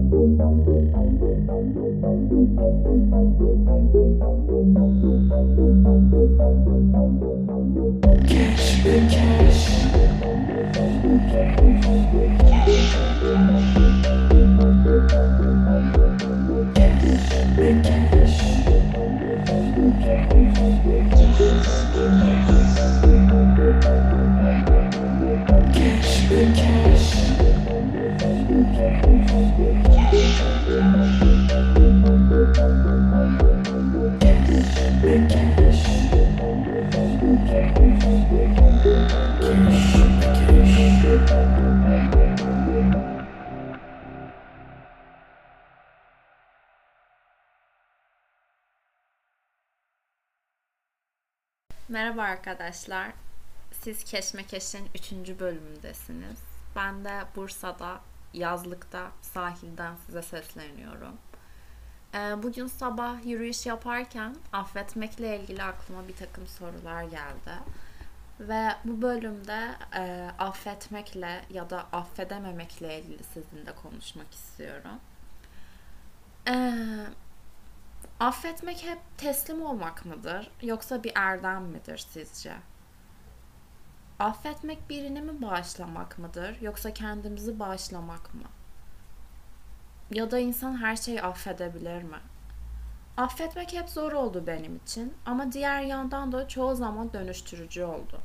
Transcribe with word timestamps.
Thank 0.00 0.12
you. 7.22 7.49
Merhaba 51.90 52.22
arkadaşlar. 52.22 53.12
Siz 53.72 54.04
Keşmekeş'in 54.04 54.88
3. 54.94 55.12
bölümündesiniz. 55.40 56.38
Ben 56.76 57.04
de 57.04 57.22
Bursa'da, 57.36 58.00
yazlıkta, 58.34 59.10
sahilden 59.22 59.94
size 60.06 60.22
sesleniyorum. 60.22 61.16
Ee, 62.14 62.42
bugün 62.42 62.66
sabah 62.66 63.26
yürüyüş 63.26 63.66
yaparken 63.66 64.36
affetmekle 64.52 65.40
ilgili 65.40 65.62
aklıma 65.62 66.08
bir 66.08 66.16
takım 66.16 66.46
sorular 66.46 67.02
geldi. 67.02 67.54
Ve 68.40 68.68
bu 68.84 69.02
bölümde 69.02 69.68
e, 69.96 70.30
affetmekle 70.38 71.44
ya 71.50 71.70
da 71.70 71.86
affedememekle 71.92 73.00
ilgili 73.00 73.24
sizinle 73.24 73.74
konuşmak 73.82 74.34
istiyorum. 74.34 75.00
Ee, 76.48 77.06
Affetmek 78.20 78.84
hep 78.84 78.98
teslim 79.18 79.62
olmak 79.62 80.06
mıdır 80.06 80.50
yoksa 80.62 81.04
bir 81.04 81.12
erdem 81.14 81.62
midir 81.62 81.98
sizce? 81.98 82.52
Affetmek 84.18 84.90
birini 84.90 85.22
mi 85.22 85.42
bağışlamak 85.42 86.18
mıdır 86.18 86.60
yoksa 86.60 86.94
kendimizi 86.94 87.58
bağışlamak 87.58 88.34
mı? 88.34 88.42
Ya 90.10 90.30
da 90.30 90.38
insan 90.38 90.82
her 90.82 90.96
şeyi 90.96 91.22
affedebilir 91.22 92.02
mi? 92.02 92.18
Affetmek 93.16 93.72
hep 93.72 93.88
zor 93.88 94.12
oldu 94.12 94.44
benim 94.46 94.76
için 94.76 95.14
ama 95.26 95.52
diğer 95.52 95.82
yandan 95.82 96.32
da 96.32 96.48
çoğu 96.48 96.74
zaman 96.74 97.12
dönüştürücü 97.12 97.84
oldu. 97.84 98.20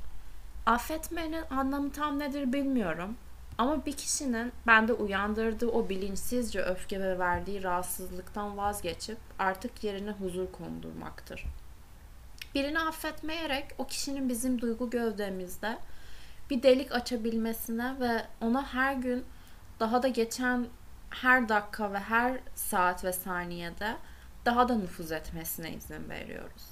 Affetmenin 0.66 1.44
anlamı 1.50 1.92
tam 1.92 2.20
nedir 2.20 2.54
bilmiyorum 2.54 3.18
ama 3.58 3.86
bir 3.86 3.94
kişinin 3.94 4.52
bende 4.68 4.94
uyandırdığı 4.94 5.68
o 5.68 5.90
bilinçsizce 5.90 6.62
öfke 6.62 7.00
ve 7.00 7.20
verdiği 7.20 7.64
rahatsızlıktan 7.64 8.58
vazgeçip 8.58 9.18
artık 9.40 9.84
yerine 9.84 10.12
huzur 10.12 10.52
kondurmaktır. 10.52 11.46
Birini 12.56 12.80
affetmeyerek 12.80 13.66
o 13.78 13.88
kişinin 13.88 14.30
bizim 14.30 14.62
duygu 14.62 14.90
gövdemizde 14.90 15.78
bir 16.50 16.64
delik 16.64 16.92
açabilmesine 16.92 18.00
ve 18.00 18.26
ona 18.42 18.74
her 18.74 18.94
gün 18.94 19.26
daha 19.80 20.04
da 20.04 20.08
geçen 20.08 20.68
her 21.10 21.50
dakika 21.50 21.94
ve 21.94 22.00
her 22.00 22.40
saat 22.56 23.04
ve 23.04 23.14
saniyede 23.14 23.96
daha 24.46 24.70
da 24.70 24.76
nüfuz 24.76 25.12
etmesine 25.12 25.74
izin 25.74 26.10
veriyoruz. 26.10 26.64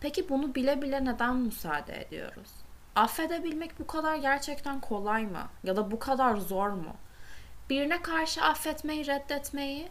Peki 0.00 0.28
bunu 0.28 0.54
bile 0.54 0.82
bile 0.82 1.04
neden 1.04 1.36
müsaade 1.36 2.02
ediyoruz? 2.02 2.50
Affedebilmek 2.96 3.80
bu 3.80 3.86
kadar 3.86 4.16
gerçekten 4.16 4.80
kolay 4.80 5.26
mı? 5.26 5.48
Ya 5.64 5.76
da 5.76 5.90
bu 5.90 5.98
kadar 5.98 6.36
zor 6.36 6.68
mu? 6.68 6.96
Birine 7.70 8.02
karşı 8.02 8.42
affetmeyi, 8.42 9.06
reddetmeyi 9.06 9.88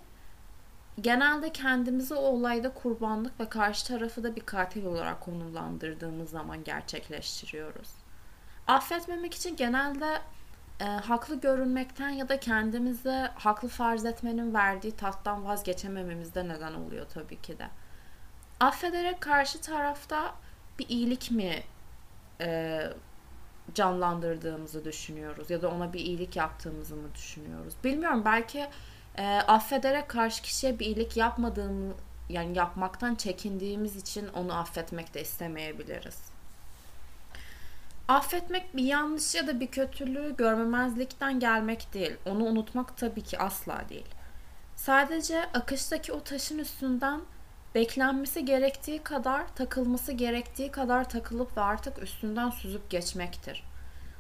genelde 1.01 1.51
kendimizi 1.51 2.13
o 2.13 2.22
olayda 2.22 2.73
kurbanlık 2.73 3.40
ve 3.40 3.50
karşı 3.50 3.88
tarafı 3.88 4.23
da 4.23 4.35
bir 4.35 4.41
katil 4.41 4.85
olarak 4.85 5.22
konumlandırdığımız 5.22 6.29
zaman 6.29 6.63
gerçekleştiriyoruz. 6.63 7.90
Affetmemek 8.67 9.34
için 9.34 9.56
genelde 9.56 10.22
e, 10.79 10.84
haklı 10.85 11.41
görünmekten 11.41 12.09
ya 12.09 12.29
da 12.29 12.40
kendimizi 12.40 13.29
haklı 13.35 13.67
farz 13.67 14.06
etmenin 14.06 14.53
verdiği 14.53 14.95
tattan 14.95 15.45
vazgeçemememiz 15.45 16.35
de 16.35 16.47
neden 16.47 16.73
oluyor 16.73 17.06
tabii 17.13 17.41
ki 17.41 17.59
de. 17.59 17.67
Affederek 18.59 19.22
karşı 19.22 19.61
tarafta 19.61 20.35
bir 20.79 20.90
iyilik 20.90 21.31
mi 21.31 21.63
e, 22.41 22.81
canlandırdığımızı 23.74 24.85
düşünüyoruz 24.85 25.50
ya 25.50 25.62
da 25.62 25.69
ona 25.69 25.94
bir 25.94 26.00
iyilik 26.00 26.35
yaptığımızı 26.35 26.96
mı 26.96 27.07
düşünüyoruz? 27.16 27.74
Bilmiyorum 27.84 28.22
belki 28.25 28.68
e, 29.18 29.38
affederek 29.38 30.09
karşı 30.09 30.41
kişiye 30.41 30.79
bir 30.79 30.85
iyilik 30.85 31.18
yapmadığımı 31.18 31.94
yani 32.29 32.57
yapmaktan 32.57 33.16
çekindiğimiz 33.16 33.96
için 33.96 34.28
onu 34.28 34.59
affetmek 34.59 35.13
de 35.13 35.22
istemeyebiliriz. 35.22 36.18
Affetmek 38.07 38.75
bir 38.75 38.84
yanlış 38.84 39.35
ya 39.35 39.47
da 39.47 39.59
bir 39.59 39.68
kötülüğü 39.68 40.35
görmemezlikten 40.38 41.40
gelmek 41.40 41.94
değil. 41.94 42.16
Onu 42.25 42.44
unutmak 42.44 42.97
tabii 42.97 43.22
ki 43.22 43.40
asla 43.40 43.84
değil. 43.90 44.06
Sadece 44.75 45.46
akıştaki 45.53 46.13
o 46.13 46.23
taşın 46.23 46.59
üstünden 46.59 47.22
beklenmesi 47.76 48.46
gerektiği 48.46 49.04
kadar, 49.04 49.56
takılması 49.56 50.12
gerektiği 50.12 50.72
kadar 50.72 51.09
takılıp 51.09 51.58
ve 51.58 51.62
artık 51.62 52.04
üstünden 52.04 52.50
süzüp 52.50 52.90
geçmektir. 52.90 53.64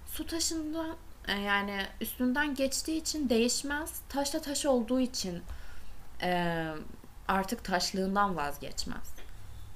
Su 0.07 0.27
taşından 0.27 0.95
e, 1.27 1.33
yani 1.33 1.85
üstünden 2.01 2.55
geçtiği 2.55 2.97
için 2.97 3.29
değişmez, 3.29 4.01
taşla 4.09 4.41
taş 4.41 4.65
olduğu 4.65 4.99
için 4.99 5.43
e, 6.21 6.63
artık 7.27 7.63
taşlığından 7.63 8.35
vazgeçmez. 8.35 9.15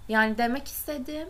Yani 0.09 0.37
demek 0.37 0.67
istediğim 0.67 1.29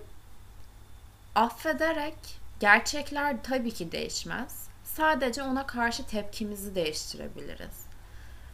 affederek 1.36 2.16
gerçekler 2.60 3.44
tabii 3.44 3.72
ki 3.72 3.92
değişmez. 3.92 4.68
Sadece 4.84 5.44
ona 5.44 5.68
karşı 5.68 6.06
tepkimizi 6.06 6.76
değiştirebiliriz. 6.76 7.86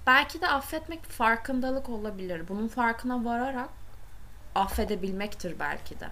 Belki 0.08 0.42
de 0.42 0.48
affetmek 0.48 1.04
farkındalık 1.04 1.90
olabilir. 1.90 2.48
Bunun 2.48 2.68
farkına 2.68 3.26
vararak 3.26 3.70
affedebilmektir 4.56 5.60
belki 5.60 5.96
de. 6.00 6.08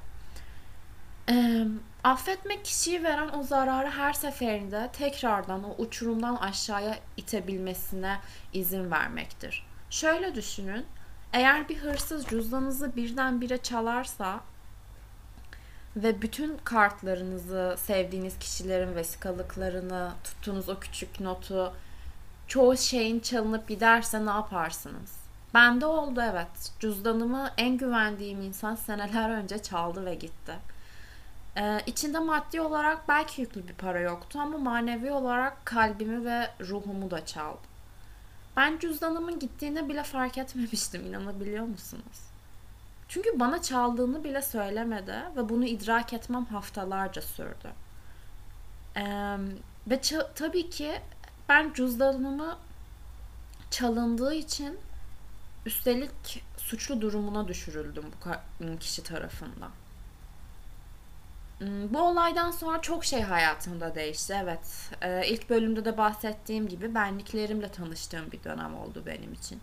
E, 1.30 1.66
affetmek 2.04 2.66
kişiyi 2.66 3.04
veren 3.04 3.30
o 3.40 3.44
zararı 3.44 3.90
her 3.90 4.14
seferinde 4.14 4.90
tekrardan 4.94 5.64
o 5.64 5.76
uçurumdan 5.78 6.36
aşağıya 6.36 6.96
itebilmesine 7.18 8.20
izin 8.54 8.92
vermektir. 8.92 9.66
Şöyle 9.90 10.36
düşünün, 10.36 10.86
eğer 11.34 11.70
bir 11.70 11.78
hırsız 11.78 12.26
cüzdanınızı 12.26 12.96
birdenbire 12.96 13.58
çalarsa 13.58 14.40
ve 15.96 16.22
bütün 16.22 16.58
kartlarınızı, 16.58 17.76
sevdiğiniz 17.78 18.40
kişilerin 18.40 18.96
vesikalıklarını, 18.96 20.12
tuttuğunuz 20.24 20.70
o 20.70 20.80
küçük 20.80 21.20
notu, 21.20 21.74
çoğu 22.48 22.78
şeyin 22.78 23.20
çalınıp 23.20 23.68
giderse 23.68 24.26
ne 24.26 24.30
yaparsınız? 24.30 25.19
Bende 25.54 25.86
oldu 25.86 26.22
evet. 26.24 26.72
Cüzdanımı 26.80 27.52
en 27.58 27.78
güvendiğim 27.78 28.42
insan 28.42 28.76
seneler 28.76 29.30
önce 29.30 29.62
çaldı 29.62 30.06
ve 30.06 30.16
gitti. 30.16 30.54
Ee, 31.58 31.80
içinde 31.86 32.20
maddi 32.20 32.62
olarak 32.62 33.08
belki 33.08 33.42
yüklü 33.42 33.68
bir 33.68 33.74
para 33.74 34.00
yoktu 34.00 34.40
ama 34.40 34.58
manevi 34.58 35.12
olarak 35.12 35.66
kalbimi 35.66 36.26
ve 36.26 36.52
ruhumu 36.62 37.12
da 37.12 37.26
çaldı. 37.26 37.70
Ben 38.58 38.78
cüzdanımın 38.80 39.40
gittiğini 39.40 39.90
bile 39.90 40.04
fark 40.04 40.38
etmemiştim 40.38 41.06
inanabiliyor 41.06 41.66
musunuz? 41.66 42.30
Çünkü 43.08 43.40
bana 43.40 43.62
çaldığını 43.62 44.24
bile 44.24 44.42
söylemedi 44.42 45.16
ve 45.36 45.50
bunu 45.50 45.66
idrak 45.66 46.14
etmem 46.14 46.46
haftalarca 46.46 47.22
sürdü. 47.22 47.70
Ee, 48.98 49.38
ve 49.88 50.02
tabii 50.36 50.70
ki 50.70 51.02
ben 51.50 51.74
cüzdanımı 51.74 52.58
çalındığı 53.72 54.34
için 54.34 54.80
Üstelik 55.66 56.44
suçlu 56.58 57.02
durumuna 57.02 57.48
düşürüldüm 57.48 58.06
bu 58.60 58.80
kişi 58.80 59.04
tarafından. 59.04 59.72
Hmm, 61.58 61.94
bu 61.94 62.02
olaydan 62.02 62.52
sonra 62.52 62.82
çok 62.82 63.06
şey 63.06 63.22
hayatımda 63.22 63.96
değişti. 63.96 64.38
Evet, 64.44 64.92
ee, 65.02 65.28
ilk 65.28 65.50
bölümde 65.50 65.86
de 65.86 65.98
bahsettiğim 65.98 66.68
gibi 66.68 66.96
benliklerimle 66.96 67.72
tanıştığım 67.72 68.32
bir 68.32 68.44
dönem 68.44 68.76
oldu 68.76 69.04
benim 69.06 69.34
için. 69.34 69.60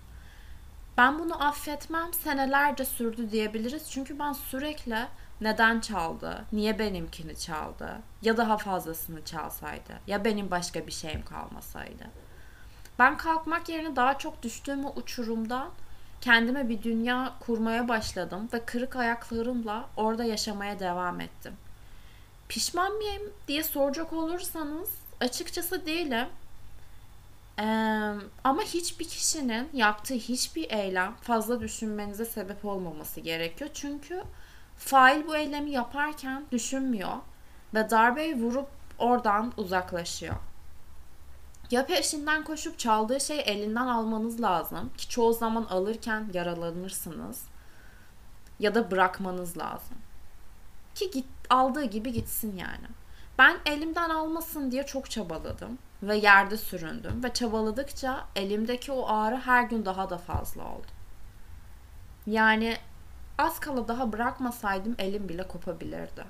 Ben 0.97 1.19
bunu 1.19 1.45
affetmem 1.45 2.13
senelerce 2.15 2.85
sürdü 2.85 3.31
diyebiliriz. 3.31 3.91
Çünkü 3.91 4.19
ben 4.19 4.33
sürekli 4.33 5.07
neden 5.41 5.81
çaldı, 5.81 6.45
niye 6.53 6.79
benimkini 6.79 7.37
çaldı 7.39 7.99
ya 8.23 8.37
daha 8.37 8.59
fazlasını 8.59 9.25
çalsaydı 9.25 9.93
ya 10.07 10.25
benim 10.25 10.51
başka 10.51 10.87
bir 10.87 10.93
şeyim 10.93 11.25
kalmasaydı 11.25 12.05
Ben 12.99 13.17
kalkmak 13.17 13.69
yerine 13.69 13.97
daha 13.97 14.19
çok 14.19 14.43
düştüğüm 14.43 14.85
o 14.85 14.93
uçurumdan 14.97 15.69
kendime 16.27 16.69
bir 16.69 16.83
dünya 16.83 17.33
kurmaya 17.41 17.89
başladım 17.89 18.49
ve 18.53 18.65
kırık 18.65 18.97
ayaklarımla 18.97 19.89
orada 19.97 20.25
yaşamaya 20.25 20.79
devam 20.79 21.21
ettim. 21.21 21.53
Pişman 22.49 22.93
mıyım 22.93 23.23
diye 23.49 23.63
soracak 23.63 24.13
olursanız 24.13 24.91
açıkçası 25.21 25.87
değilim. 25.87 26.27
Ee, 27.59 27.63
ama 28.45 28.63
hiçbir 28.63 29.09
kişinin 29.09 29.69
yaptığı 29.73 30.15
hiçbir 30.15 30.71
eylem 30.71 31.15
fazla 31.23 31.61
düşünmenize 31.61 32.25
sebep 32.25 32.65
olmaması 32.65 33.21
gerekiyor. 33.21 33.71
Çünkü 33.75 34.23
fail 34.79 35.27
bu 35.27 35.37
eylemi 35.37 35.71
yaparken 35.71 36.45
düşünmüyor 36.53 37.17
ve 37.75 37.91
darbeyi 37.91 38.37
vurup 38.37 38.69
oradan 38.99 39.53
uzaklaşıyor. 39.57 40.35
Ya 41.71 41.87
peşinden 41.87 42.45
koşup 42.45 42.79
çaldığı 42.79 43.21
şeyi 43.21 43.41
elinden 43.41 43.87
almanız 43.87 44.43
lazım 44.43 44.91
ki 44.99 45.09
çoğu 45.09 45.33
zaman 45.33 45.65
alırken 45.65 46.31
yaralanırsınız 46.35 47.45
ya 48.59 48.75
da 48.75 48.91
bırakmanız 48.91 49.59
lazım. 49.59 49.97
Ki 50.95 51.11
git, 51.11 51.27
aldığı 51.51 51.85
gibi 51.85 52.13
gitsin 52.13 52.57
yani. 52.57 52.87
Ben 53.39 53.57
elimden 53.67 54.11
almasın 54.11 54.71
diye 54.71 54.87
çok 54.87 55.11
çabaladım 55.11 55.79
ve 56.03 56.17
yerde 56.17 56.57
süründüm 56.57 57.25
ve 57.25 57.33
çabaladıkça 57.33 58.27
elimdeki 58.37 58.93
o 58.93 59.09
ağrı 59.09 59.37
her 59.37 59.63
gün 59.63 59.85
daha 59.85 60.11
da 60.11 60.19
fazla 60.19 60.63
oldu. 60.63 60.87
Yani 62.27 62.77
az 63.39 63.61
kala 63.61 63.89
daha 63.89 64.13
bırakmasaydım 64.13 64.95
elim 64.99 65.29
bile 65.29 65.49
kopabilirdi. 65.49 66.25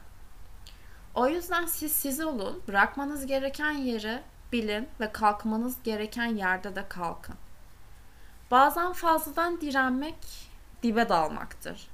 O 1.15 1.27
yüzden 1.29 1.67
siz 1.67 1.93
siz 1.93 2.21
olun, 2.21 2.63
bırakmanız 2.69 3.27
gereken 3.27 3.71
yeri 3.71 4.23
bilin 4.53 4.89
ve 5.01 5.13
kalkmanız 5.13 5.83
gereken 5.83 6.27
yerde 6.27 6.77
de 6.77 6.89
kalkın. 6.89 7.37
Bazen 8.51 8.93
fazladan 8.93 9.61
direnmek 9.61 10.49
dibe 10.83 11.09
dalmaktır. 11.09 11.89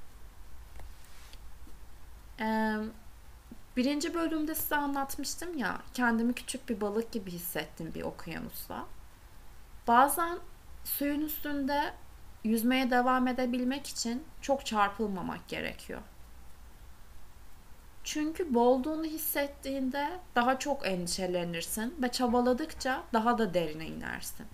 Ee, 2.39 2.75
birinci 3.77 4.13
bölümde 4.13 4.55
size 4.55 4.75
anlatmıştım 4.75 5.57
ya, 5.57 5.77
kendimi 5.93 6.33
küçük 6.33 6.69
bir 6.69 6.81
balık 6.81 7.11
gibi 7.11 7.31
hissettim 7.31 7.91
bir 7.95 8.01
okyanusta. 8.01 8.85
Bazen 9.87 10.39
suyun 10.83 11.21
üstünde 11.21 11.93
yüzmeye 12.43 12.91
devam 12.91 13.27
edebilmek 13.27 13.87
için 13.87 14.23
çok 14.41 14.65
çarpılmamak 14.65 15.47
gerekiyor. 15.47 16.01
Çünkü 18.13 18.53
boğulduğunu 18.53 19.05
hissettiğinde 19.05 20.19
daha 20.35 20.59
çok 20.59 20.87
endişelenirsin 20.87 21.95
ve 22.01 22.11
çabaladıkça 22.11 23.03
daha 23.13 23.37
da 23.37 23.53
derine 23.53 23.87
inersin. 23.87 24.45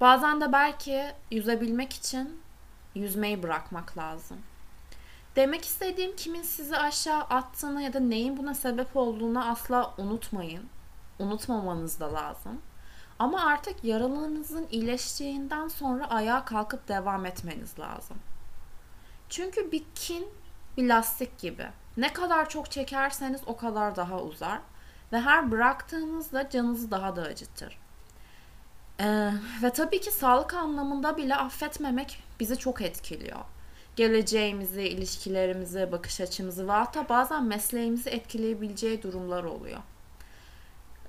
Bazen 0.00 0.40
de 0.40 0.52
belki 0.52 1.12
yüzebilmek 1.30 1.92
için 1.92 2.40
yüzmeyi 2.94 3.42
bırakmak 3.42 3.98
lazım. 3.98 4.38
Demek 5.36 5.64
istediğim 5.64 6.16
kimin 6.16 6.42
sizi 6.42 6.76
aşağı 6.76 7.20
attığını 7.20 7.82
ya 7.82 7.92
da 7.92 8.00
neyin 8.00 8.36
buna 8.36 8.54
sebep 8.54 8.96
olduğunu 8.96 9.50
asla 9.50 9.94
unutmayın. 9.98 10.68
Unutmamanız 11.18 12.00
da 12.00 12.14
lazım. 12.14 12.60
Ama 13.18 13.44
artık 13.44 13.84
yaralarınızın 13.84 14.66
iyileştiğinden 14.70 15.68
sonra 15.68 16.10
ayağa 16.10 16.44
kalkıp 16.44 16.88
devam 16.88 17.26
etmeniz 17.26 17.78
lazım. 17.78 18.16
Çünkü 19.28 19.72
bir 19.72 19.84
kin 19.94 20.28
bir 20.76 20.88
lastik 20.88 21.38
gibi. 21.38 21.66
Ne 21.96 22.12
kadar 22.12 22.48
çok 22.48 22.70
çekerseniz 22.70 23.40
o 23.46 23.56
kadar 23.56 23.96
daha 23.96 24.22
uzar 24.22 24.60
ve 25.12 25.20
her 25.20 25.50
bıraktığınızda 25.50 26.50
canınızı 26.50 26.90
daha 26.90 27.16
da 27.16 27.22
acıtır. 27.22 27.78
Ee, 29.00 29.30
ve 29.62 29.70
tabii 29.70 30.00
ki 30.00 30.10
sağlık 30.10 30.54
anlamında 30.54 31.16
bile 31.16 31.36
affetmemek 31.36 32.22
bizi 32.40 32.58
çok 32.58 32.80
etkiliyor. 32.80 33.38
Geleceğimizi, 33.96 34.82
ilişkilerimizi, 34.82 35.92
bakış 35.92 36.20
açımızı 36.20 36.68
ve 36.68 36.72
hatta 36.72 37.08
bazen 37.08 37.44
mesleğimizi 37.44 38.10
etkileyebileceği 38.10 39.02
durumlar 39.02 39.44
oluyor. 39.44 39.80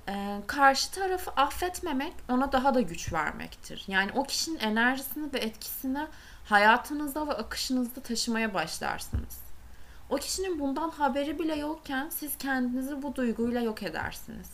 Ee, 0.10 0.42
karşı 0.48 0.92
tarafı 0.92 1.32
affetmemek 1.32 2.14
ona 2.30 2.52
daha 2.52 2.74
da 2.74 2.82
güç 2.82 3.14
vermektir. 3.14 3.84
Yani 3.88 4.12
o 4.16 4.24
kişinin 4.24 4.60
enerjisini 4.60 5.34
ve 5.34 5.38
etkisini 5.38 6.08
hayatınızda 6.46 7.28
ve 7.28 7.34
akışınızda 7.34 8.02
taşımaya 8.02 8.54
başlarsınız. 8.54 9.45
O 10.10 10.16
kişinin 10.16 10.60
bundan 10.60 10.90
haberi 10.90 11.40
bile 11.40 11.56
yokken 11.56 12.10
siz 12.10 12.38
kendinizi 12.38 13.04
bu 13.04 13.16
duyguyla 13.16 13.62
yok 13.62 13.84
edersiniz. 13.84 14.50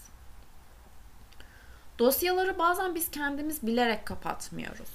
Dosyaları 1.99 2.59
bazen 2.59 2.95
biz 2.95 3.11
kendimiz 3.11 3.67
bilerek 3.67 4.05
kapatmıyoruz. 4.05 4.89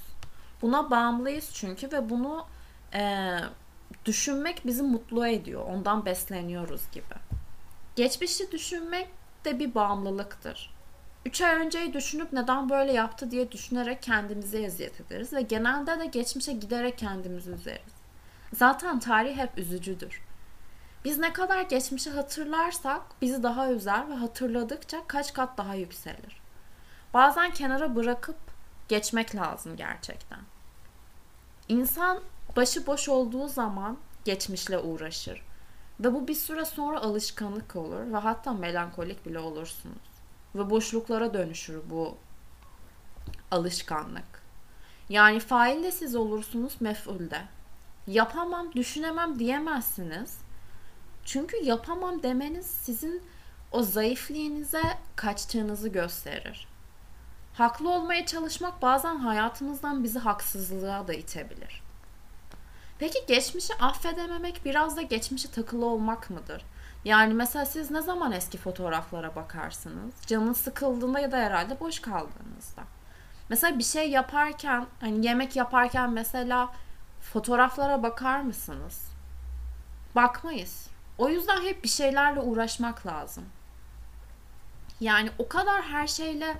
Buna 0.62 0.90
bağımlıyız 0.90 1.50
çünkü 1.54 1.92
ve 1.92 2.10
bunu 2.10 2.46
e, 2.94 3.34
düşünmek 4.04 4.66
bizi 4.66 4.82
mutlu 4.82 5.26
ediyor. 5.26 5.66
Ondan 5.66 6.06
besleniyoruz 6.06 6.82
gibi. 6.92 7.14
Geçmişi 7.96 8.52
düşünmek 8.52 9.08
de 9.44 9.58
bir 9.58 9.74
bağımlılıktır. 9.74 10.76
Üç 11.26 11.42
ay 11.42 11.54
önceyi 11.54 11.92
düşünüp 11.92 12.32
neden 12.32 12.70
böyle 12.70 12.92
yaptı 12.92 13.30
diye 13.30 13.52
düşünerek 13.52 14.02
kendimize 14.02 14.62
eziyet 14.62 15.00
ederiz 15.00 15.32
ve 15.32 15.42
genelde 15.42 16.00
de 16.00 16.06
geçmişe 16.06 16.52
giderek 16.52 16.98
kendimizi 16.98 17.50
üzeriz. 17.50 17.94
Zaten 18.52 19.00
tarih 19.00 19.36
hep 19.36 19.58
üzücüdür. 19.58 20.25
Biz 21.04 21.18
ne 21.18 21.32
kadar 21.32 21.62
geçmişi 21.62 22.10
hatırlarsak 22.10 23.02
bizi 23.22 23.42
daha 23.42 23.72
üzer 23.72 24.08
ve 24.08 24.14
hatırladıkça 24.14 25.02
kaç 25.06 25.32
kat 25.32 25.58
daha 25.58 25.74
yükselir. 25.74 26.40
Bazen 27.14 27.52
kenara 27.52 27.96
bırakıp 27.96 28.36
geçmek 28.88 29.34
lazım 29.34 29.76
gerçekten. 29.76 30.40
İnsan 31.68 32.20
başı 32.56 32.86
boş 32.86 33.08
olduğu 33.08 33.48
zaman 33.48 33.98
geçmişle 34.24 34.78
uğraşır. 34.78 35.42
Ve 36.00 36.14
bu 36.14 36.28
bir 36.28 36.34
süre 36.34 36.64
sonra 36.64 37.00
alışkanlık 37.00 37.76
olur 37.76 38.12
ve 38.12 38.16
hatta 38.16 38.52
melankolik 38.52 39.26
bile 39.26 39.38
olursunuz. 39.38 39.96
Ve 40.54 40.70
boşluklara 40.70 41.34
dönüşür 41.34 41.90
bu 41.90 42.16
alışkanlık. 43.50 44.42
Yani 45.08 45.40
fail 45.40 45.82
de 45.82 45.92
siz 45.92 46.16
olursunuz 46.16 46.80
mef'ulde. 46.80 47.42
Yapamam, 48.06 48.72
düşünemem 48.72 49.38
diyemezsiniz. 49.38 50.38
Çünkü 51.26 51.56
yapamam 51.64 52.22
demeniz 52.22 52.66
sizin 52.66 53.22
o 53.72 53.82
zayıflığınıza 53.82 54.82
kaçtığınızı 55.16 55.88
gösterir. 55.88 56.68
Haklı 57.54 57.90
olmaya 57.90 58.26
çalışmak 58.26 58.82
bazen 58.82 59.16
hayatımızdan 59.16 60.04
bizi 60.04 60.18
haksızlığa 60.18 61.08
da 61.08 61.14
itebilir. 61.14 61.82
Peki 62.98 63.18
geçmişi 63.28 63.74
affedememek 63.74 64.64
biraz 64.64 64.96
da 64.96 65.02
geçmişe 65.02 65.50
takılı 65.50 65.86
olmak 65.86 66.30
mıdır? 66.30 66.64
Yani 67.04 67.34
mesela 67.34 67.66
siz 67.66 67.90
ne 67.90 68.02
zaman 68.02 68.32
eski 68.32 68.58
fotoğraflara 68.58 69.36
bakarsınız? 69.36 70.14
Canınız 70.26 70.56
sıkıldığında 70.56 71.20
ya 71.20 71.32
da 71.32 71.36
herhalde 71.36 71.80
boş 71.80 72.00
kaldığınızda. 72.00 72.82
Mesela 73.48 73.78
bir 73.78 73.84
şey 73.84 74.10
yaparken, 74.10 74.86
hani 75.00 75.26
yemek 75.26 75.56
yaparken 75.56 76.10
mesela 76.10 76.72
fotoğraflara 77.20 78.02
bakar 78.02 78.40
mısınız? 78.40 79.08
Bakmayız. 80.14 80.95
O 81.18 81.28
yüzden 81.28 81.62
hep 81.62 81.84
bir 81.84 81.88
şeylerle 81.88 82.40
uğraşmak 82.40 83.06
lazım. 83.06 83.44
Yani 85.00 85.30
o 85.38 85.48
kadar 85.48 85.82
her 85.82 86.06
şeyle 86.06 86.56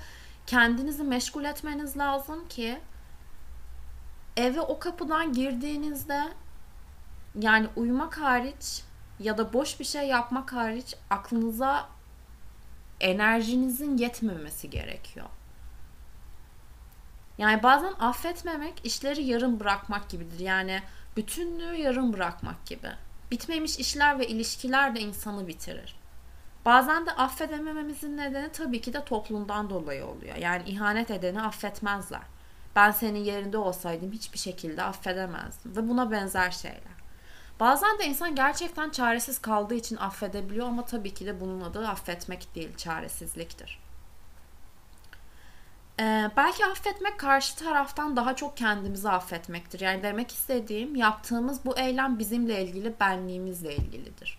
kendinizi 0.47 1.03
meşgul 1.05 1.45
etmeniz 1.45 1.97
lazım 1.97 2.49
ki 2.49 2.81
eve 4.37 4.61
o 4.61 4.79
kapıdan 4.79 5.33
girdiğinizde 5.33 6.23
yani 7.41 7.69
uyumak 7.77 8.19
hariç 8.19 8.83
ya 9.21 9.39
da 9.39 9.53
boş 9.53 9.81
bir 9.81 9.85
şey 9.85 10.09
yapmak 10.09 10.53
hariç 10.53 10.95
aklınıza 11.11 11.89
enerjinizin 13.01 13.97
yetmemesi 13.97 14.71
gerekiyor. 14.71 15.27
Yani 17.39 17.63
bazen 17.63 17.93
affetmemek 17.93 18.87
işleri 18.87 19.23
yarım 19.25 19.61
bırakmak 19.61 20.09
gibidir. 20.09 20.39
Yani 20.39 20.83
bütünlüğü 21.17 21.75
yarım 21.77 22.13
bırakmak 22.13 22.67
gibi. 22.67 22.91
Bitmemiş 23.31 23.79
işler 23.79 24.19
ve 24.19 24.27
ilişkiler 24.27 24.95
de 24.95 25.01
insanı 25.01 25.47
bitirir. 25.47 25.97
Bazen 26.65 27.07
de 27.07 27.13
affedemememizin 27.13 28.17
nedeni 28.17 28.53
tabii 28.53 28.81
ki 28.81 28.93
de 28.93 29.05
toplumdan 29.05 29.71
dolayı 29.71 30.07
oluyor. 30.07 30.37
Yani 30.37 30.63
ihanet 30.67 31.11
edeni 31.11 31.43
affetmezler. 31.43 32.23
Ben 32.77 32.91
senin 32.91 33.25
yerinde 33.25 33.59
olsaydım 33.59 34.13
hiçbir 34.13 34.39
şekilde 34.39 34.83
affedemezdim. 34.83 35.77
Ve 35.77 35.89
buna 35.89 36.11
benzer 36.11 36.51
şeyler. 36.51 36.97
Bazen 37.61 37.99
de 37.99 38.05
insan 38.05 38.35
gerçekten 38.35 38.91
çaresiz 38.91 39.39
kaldığı 39.39 39.75
için 39.75 39.97
affedebiliyor 39.97 40.67
ama 40.67 40.85
tabii 40.85 41.15
ki 41.15 41.27
de 41.27 41.41
bunun 41.41 41.61
adı 41.61 41.89
affetmek 41.89 42.55
değil, 42.55 42.77
çaresizliktir. 42.77 43.86
Ee, 46.01 46.31
belki 46.37 46.67
affetmek 46.67 47.19
karşı 47.19 47.57
taraftan 47.57 48.17
daha 48.17 48.37
çok 48.37 48.57
kendimizi 48.57 49.09
affetmektir. 49.09 49.81
Yani 49.81 50.03
demek 50.03 50.33
istediğim 50.33 50.97
yaptığımız 50.97 51.65
bu 51.65 51.79
eylem 51.79 52.19
bizimle 52.19 52.65
ilgili, 52.65 53.01
benliğimizle 53.01 53.77
ilgilidir. 53.77 54.39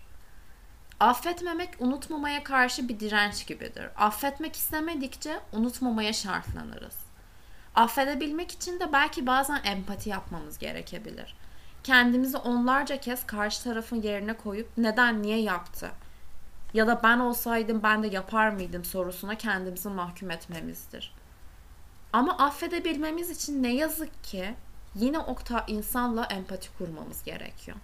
Affetmemek 1.00 1.70
unutmamaya 1.78 2.44
karşı 2.44 2.88
bir 2.88 3.00
direnç 3.00 3.46
gibidir. 3.46 3.88
Affetmek 3.96 4.56
istemedikçe 4.56 5.40
unutmamaya 5.52 6.12
şartlanırız. 6.12 6.96
Affedebilmek 7.74 8.50
için 8.50 8.80
de 8.80 8.92
belki 8.92 9.26
bazen 9.26 9.60
empati 9.64 10.10
yapmamız 10.10 10.58
gerekebilir. 10.58 11.36
Kendimizi 11.84 12.36
onlarca 12.36 13.00
kez 13.00 13.26
karşı 13.26 13.64
tarafın 13.64 14.02
yerine 14.02 14.32
koyup 14.32 14.68
neden 14.76 15.22
niye 15.22 15.40
yaptı 15.40 15.90
ya 16.74 16.86
da 16.86 17.00
ben 17.02 17.18
olsaydım 17.18 17.82
ben 17.82 18.02
de 18.02 18.06
yapar 18.06 18.48
mıydım 18.50 18.84
sorusuna 18.84 19.34
kendimizi 19.34 19.88
mahkum 19.88 20.30
etmemizdir. 20.30 21.17
Ama 22.12 22.38
affedebilmemiz 22.38 23.30
için 23.30 23.62
ne 23.62 23.74
yazık 23.74 24.24
ki 24.24 24.54
yine 24.94 25.18
o 25.18 25.36
insanla 25.66 26.24
empati 26.24 26.68
kurmamız 26.78 27.22
gerekiyor. 27.24 27.76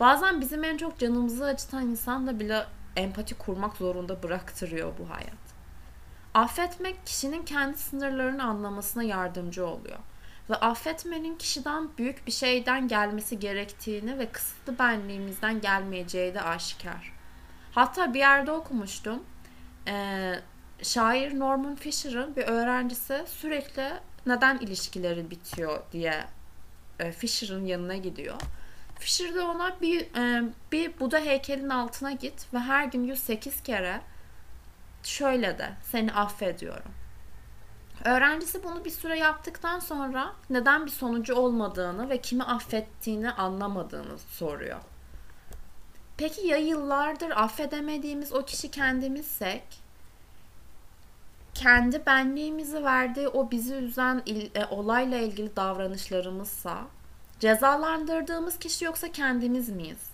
Bazen 0.00 0.40
bizim 0.40 0.64
en 0.64 0.76
çok 0.76 0.98
canımızı 0.98 1.44
acıtan 1.44 1.86
insanla 1.86 2.40
bile 2.40 2.66
empati 2.96 3.34
kurmak 3.34 3.76
zorunda 3.76 4.22
bıraktırıyor 4.22 4.92
bu 4.98 5.10
hayat. 5.10 5.60
Affetmek 6.34 7.06
kişinin 7.06 7.44
kendi 7.44 7.78
sınırlarını 7.78 8.44
anlamasına 8.44 9.02
yardımcı 9.02 9.66
oluyor. 9.66 9.98
Ve 10.50 10.54
affetmenin 10.54 11.36
kişiden 11.36 11.88
büyük 11.98 12.26
bir 12.26 12.32
şeyden 12.32 12.88
gelmesi 12.88 13.38
gerektiğini 13.38 14.18
ve 14.18 14.26
kısıtlı 14.32 14.78
benliğimizden 14.78 15.60
gelmeyeceği 15.60 16.34
de 16.34 16.42
aşikar. 16.42 17.12
Hatta 17.72 18.14
bir 18.14 18.18
yerde 18.18 18.52
okumuştum. 18.52 19.22
Ee, 19.88 20.40
şair 20.82 21.38
Norman 21.38 21.76
Fisher'ın 21.76 22.36
bir 22.36 22.42
öğrencisi 22.42 23.24
sürekli 23.26 23.92
neden 24.26 24.58
ilişkileri 24.58 25.30
bitiyor 25.30 25.82
diye 25.92 26.24
e, 26.98 27.12
Fisher'ın 27.12 27.66
yanına 27.66 27.96
gidiyor. 27.96 28.40
Fisher 28.98 29.34
de 29.34 29.40
ona 29.40 29.80
bir, 29.80 30.00
e, 30.00 30.44
bir 30.72 31.00
Buda 31.00 31.18
heykelin 31.18 31.68
altına 31.68 32.12
git 32.12 32.54
ve 32.54 32.58
her 32.58 32.84
gün 32.84 33.04
108 33.04 33.62
kere 33.62 34.00
şöyle 35.02 35.58
de 35.58 35.70
seni 35.82 36.12
affediyorum. 36.12 36.92
Öğrencisi 38.04 38.64
bunu 38.64 38.84
bir 38.84 38.90
süre 38.90 39.18
yaptıktan 39.18 39.78
sonra 39.78 40.32
neden 40.50 40.86
bir 40.86 40.90
sonucu 40.90 41.34
olmadığını 41.34 42.10
ve 42.10 42.20
kimi 42.20 42.42
affettiğini 42.42 43.30
anlamadığını 43.30 44.18
soruyor. 44.18 44.80
Peki 46.16 46.46
ya 46.46 46.56
yıllardır 46.56 47.30
affedemediğimiz 47.30 48.32
o 48.32 48.44
kişi 48.44 48.70
kendimizsek? 48.70 49.62
Kendi 51.60 52.06
benliğimizi 52.06 52.84
verdiği 52.84 53.28
o 53.28 53.50
bizi 53.50 53.74
üzen 53.74 54.22
il, 54.26 54.50
e, 54.54 54.66
olayla 54.66 55.18
ilgili 55.18 55.56
davranışlarımızsa 55.56 56.86
cezalandırdığımız 57.40 58.58
kişi 58.58 58.84
yoksa 58.84 59.12
kendimiz 59.12 59.68
miyiz? 59.68 60.10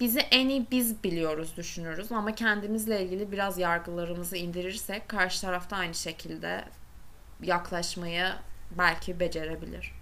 Bizi 0.00 0.20
en 0.20 0.48
iyi 0.48 0.66
biz 0.70 1.04
biliyoruz 1.04 1.56
düşünürüz 1.56 2.12
ama 2.12 2.34
kendimizle 2.34 3.02
ilgili 3.02 3.32
biraz 3.32 3.58
yargılarımızı 3.58 4.36
indirirsek 4.36 5.08
karşı 5.08 5.40
tarafta 5.40 5.76
aynı 5.76 5.94
şekilde 5.94 6.64
yaklaşmayı 7.42 8.26
belki 8.78 9.20
becerebilir. 9.20 9.92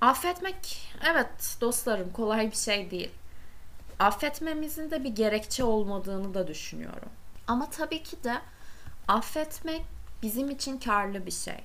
Affetmek 0.00 0.92
evet 1.10 1.56
dostlarım 1.60 2.12
kolay 2.12 2.50
bir 2.50 2.56
şey 2.56 2.90
değil 2.90 3.10
affetmemizin 3.98 4.90
de 4.90 5.04
bir 5.04 5.08
gerekçe 5.08 5.64
olmadığını 5.64 6.34
da 6.34 6.46
düşünüyorum. 6.46 7.08
Ama 7.46 7.70
tabii 7.70 8.02
ki 8.02 8.24
de 8.24 8.40
affetmek 9.10 9.82
bizim 10.22 10.50
için 10.50 10.78
karlı 10.78 11.26
bir 11.26 11.30
şey. 11.30 11.64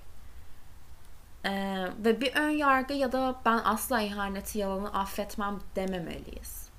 Ee, 1.46 1.86
ve 2.06 2.22
bir 2.22 2.36
ön 2.36 2.50
yargı 2.50 2.94
ya 2.94 3.12
da 3.12 3.36
ben 3.46 3.62
asla 3.64 4.02
ihaneti 4.02 4.60
yalanı 4.60 4.94
affetmem 4.94 5.60
dememeliyiz. 5.76 6.70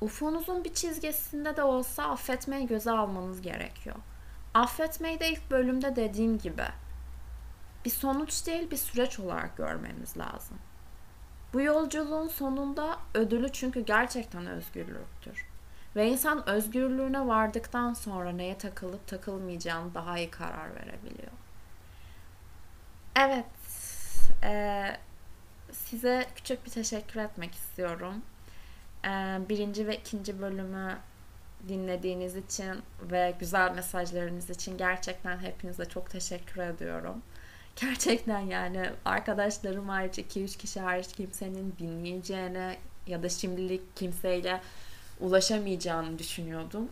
Ufunuzun 0.00 0.64
bir 0.64 0.74
çizgisinde 0.74 1.56
de 1.56 1.62
olsa 1.62 2.04
affetmeyi 2.04 2.66
göze 2.66 2.90
almanız 2.90 3.42
gerekiyor. 3.42 3.96
Affetmeyi 4.54 5.20
de 5.20 5.28
ilk 5.28 5.50
bölümde 5.50 5.96
dediğim 5.96 6.38
gibi 6.38 6.64
bir 7.84 7.90
sonuç 7.90 8.46
değil 8.46 8.70
bir 8.70 8.76
süreç 8.76 9.18
olarak 9.18 9.56
görmeniz 9.56 10.16
lazım. 10.16 10.58
Bu 11.52 11.60
yolculuğun 11.60 12.28
sonunda 12.28 12.98
ödülü 13.14 13.52
çünkü 13.52 13.80
gerçekten 13.80 14.46
özgürlüktür. 14.46 15.46
Ve 15.98 16.08
insan 16.08 16.48
özgürlüğüne 16.48 17.26
vardıktan 17.26 17.94
sonra 17.94 18.32
neye 18.32 18.58
takılıp 18.58 19.06
takılmayacağını 19.06 19.94
daha 19.94 20.18
iyi 20.18 20.30
karar 20.30 20.74
verebiliyor. 20.74 21.32
Evet, 23.16 23.44
e, 24.44 24.84
size 25.72 26.26
küçük 26.36 26.66
bir 26.66 26.70
teşekkür 26.70 27.20
etmek 27.20 27.54
istiyorum. 27.54 28.14
E, 29.04 29.08
birinci 29.48 29.86
ve 29.86 29.96
ikinci 29.96 30.40
bölümü 30.40 30.98
dinlediğiniz 31.68 32.36
için 32.36 32.82
ve 33.02 33.34
güzel 33.40 33.74
mesajlarınız 33.74 34.50
için 34.50 34.78
gerçekten 34.78 35.38
hepinize 35.38 35.84
çok 35.84 36.10
teşekkür 36.10 36.60
ediyorum. 36.62 37.22
Gerçekten 37.76 38.40
yani 38.40 38.90
arkadaşlarım 39.04 39.88
hariç 39.88 40.18
2-3 40.18 40.58
kişi 40.58 40.80
hariç 40.80 41.12
kimsenin 41.12 41.74
dinleyeceğine 41.78 42.76
ya 43.06 43.22
da 43.22 43.28
şimdilik 43.28 43.96
kimseyle 43.96 44.60
ulaşamayacağını 45.20 46.18
düşünüyordum. 46.18 46.88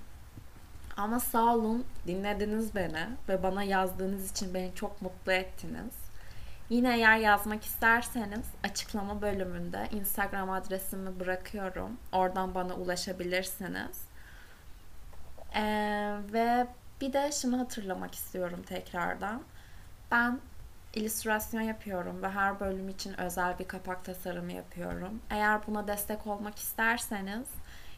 Ama 0.96 1.20
sağ 1.20 1.54
olun 1.54 1.84
dinlediniz 2.06 2.74
beni 2.74 3.06
ve 3.28 3.42
bana 3.42 3.62
yazdığınız 3.62 4.30
için 4.30 4.54
beni 4.54 4.74
çok 4.74 5.02
mutlu 5.02 5.32
ettiniz. 5.32 5.94
Yine 6.68 6.96
eğer 6.96 7.16
yazmak 7.16 7.64
isterseniz 7.64 8.46
açıklama 8.64 9.22
bölümünde 9.22 9.88
Instagram 9.92 10.50
adresimi 10.50 11.20
bırakıyorum. 11.20 11.96
Oradan 12.12 12.54
bana 12.54 12.74
ulaşabilirsiniz. 12.74 14.04
Ee, 15.54 16.16
ve 16.32 16.66
bir 17.00 17.12
de 17.12 17.32
şunu 17.32 17.58
hatırlamak 17.58 18.14
istiyorum 18.14 18.62
tekrardan. 18.66 19.42
Ben 20.10 20.40
illüstrasyon 20.94 21.60
yapıyorum 21.60 22.22
ve 22.22 22.28
her 22.28 22.60
bölüm 22.60 22.88
için 22.88 23.20
özel 23.20 23.58
bir 23.58 23.68
kapak 23.68 24.04
tasarımı 24.04 24.52
yapıyorum. 24.52 25.20
Eğer 25.30 25.66
buna 25.66 25.88
destek 25.88 26.26
olmak 26.26 26.58
isterseniz 26.58 27.46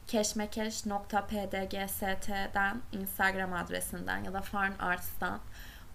keşmekeş.pdgst'den 0.08 2.80
Instagram 2.92 3.52
adresinden 3.52 4.24
ya 4.24 4.32
da 4.32 4.40
Farn 4.40 4.72
Arts'tan 4.78 5.40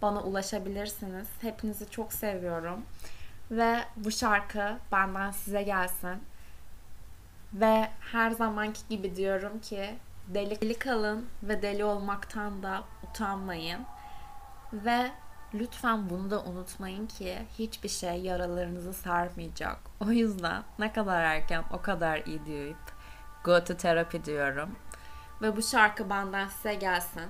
bana 0.02 0.22
ulaşabilirsiniz. 0.22 1.28
Hepinizi 1.42 1.90
çok 1.90 2.14
seviyorum. 2.14 2.86
Ve 3.52 3.80
bu 3.96 4.12
şarkı 4.12 4.78
benden 4.92 5.32
size 5.32 5.64
gelsin. 5.64 6.24
Ve 7.54 7.90
her 8.00 8.32
zamanki 8.32 8.82
gibi 8.90 9.16
diyorum 9.16 9.60
ki 9.60 9.96
deli 10.28 10.80
kalın 10.80 11.26
ve 11.44 11.62
deli 11.62 11.84
olmaktan 11.84 12.64
da 12.64 12.84
utanmayın. 13.04 13.82
Ve 14.74 15.12
Lütfen 15.54 16.10
bunu 16.10 16.32
da 16.32 16.44
unutmayın 16.44 17.08
ki 17.08 17.38
hiçbir 17.60 17.90
şey 17.90 18.22
yaralarınızı 18.22 18.94
sarmayacak. 18.94 19.78
O 20.00 20.12
yüzden 20.12 20.64
ne 20.80 20.94
kadar 20.94 21.24
erken 21.24 21.64
o 21.74 21.82
kadar 21.82 22.22
iyi 22.26 22.46
deyip 22.46 22.93
go 23.44 23.64
to 23.64 23.78
therapy 23.78 24.18
diyorum. 24.26 24.70
Ve 25.42 25.58
bu 25.58 25.62
şarkı 25.62 26.10
benden 26.10 26.48
size 26.48 26.74
gelsin. 26.74 27.30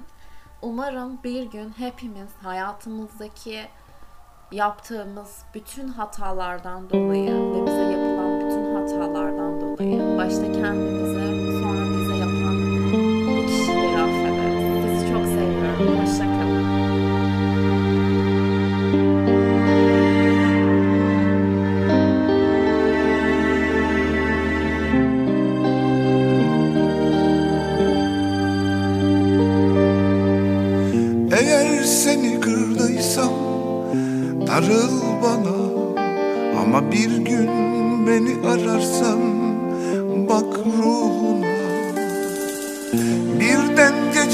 Umarım 0.62 1.24
bir 1.24 1.44
gün 1.44 1.70
hepimiz 1.70 2.30
hayatımızdaki 2.44 3.68
yaptığımız 4.52 5.44
bütün 5.54 5.88
hatalardan 5.88 6.90
dolayı 6.90 7.34
ve 7.34 7.66
bize 7.66 7.82
yapılan 7.82 8.40
bütün 8.40 8.76
hatalardan 8.76 9.62
dolayı 9.62 10.18
başta 10.18 10.52
kendimize 10.52 11.23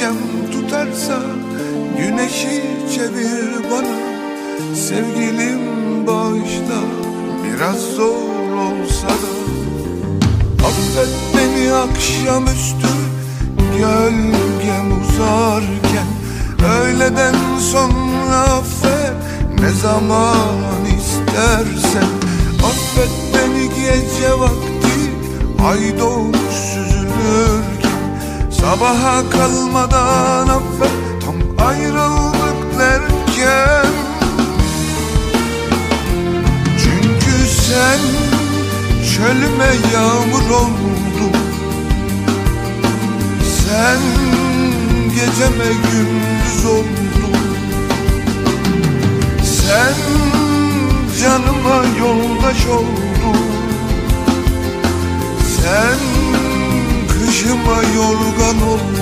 Gecem 0.10 0.52
tutarsa 0.52 1.20
güneşi 1.98 2.64
çevir 2.96 3.72
bana. 3.72 3.96
Sevgilim 4.76 5.60
bağışla 6.08 6.82
biraz 7.44 7.80
zor 7.96 8.54
olsa 8.54 9.08
da. 9.08 9.32
Affet 10.66 11.10
beni 11.38 11.74
akşamüstü 11.74 12.88
gölgem 13.78 15.02
uzarken. 15.02 16.08
Öğleden 16.82 17.36
sonra 17.72 18.40
affet 18.40 19.14
ne 19.60 19.70
zaman 19.70 20.86
istersen. 20.98 22.10
Affet 22.64 23.12
beni 23.34 23.70
gece 23.70 24.40
vakti 24.40 25.12
Ay 25.68 26.00
doğmuş 26.00 26.56
süzülürken 26.74 27.69
Sabaha 28.62 29.30
kalmadan 29.30 30.48
affet 30.48 30.92
Tam 31.26 31.68
ayrıldık 31.68 32.80
derken. 32.80 33.92
Çünkü 36.84 37.48
sen 37.48 38.00
çölüme 39.16 39.72
yağmur 39.94 40.50
oldun. 40.50 41.36
Sen 43.44 44.00
geceme 45.10 45.74
gündüz 45.92 46.66
oldun. 46.66 47.40
Sen 49.44 49.96
canıma 51.22 51.84
yoldaş 52.00 52.68
oldun. 52.68 53.40
Sen 55.62 56.09
kışıma 57.40 57.84
yorgan 57.96 58.68
oldun 58.68 59.00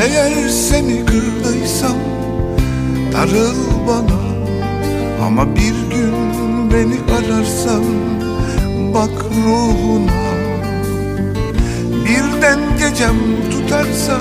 Eğer 0.00 0.48
seni 0.48 1.06
kırdıysam 1.06 1.96
darıl 3.12 3.56
bana. 3.88 4.18
Ama 5.26 5.56
bir 5.56 5.96
gün 5.96 6.14
beni 6.72 6.98
ararsan 7.16 7.84
bak 8.94 9.24
ruhuna. 9.46 10.28
Birden 12.04 12.58
gecem 12.78 13.16
tutarsa 13.50 14.18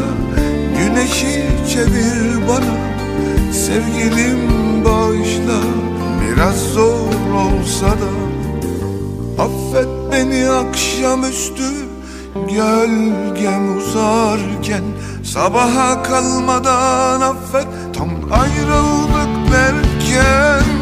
güneşi 0.78 1.46
çevir 1.74 2.48
bana. 2.50 2.78
Sevgilim 3.54 4.40
bağışla 4.86 5.62
biraz 6.22 6.74
zor 6.74 7.10
olsa 7.34 7.88
da 7.88 8.18
Affet 9.44 9.97
beni 10.12 10.50
akşamüstü 10.50 11.72
gölgem 12.50 13.78
uzarken 13.78 14.84
Sabaha 15.24 16.04
kalmadan 16.04 17.22
affet. 17.22 17.68
Tam 17.98 18.10
ayrıldık 18.32 19.52
derken 19.52 20.77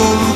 oldun 0.00 0.20
Sen 0.20 0.20
kışıma 0.20 0.20
yorgan 0.20 0.29